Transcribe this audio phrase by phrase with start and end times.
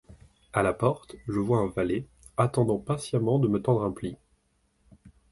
[0.51, 4.17] À la porte, je vois un valet, attendant patiemment de me tendre un pli.